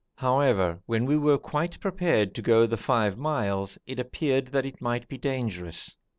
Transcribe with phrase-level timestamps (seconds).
[0.15, 4.81] However, when we were quite prepared to go the five miles, it appeared that it
[4.81, 5.95] might be dangerous.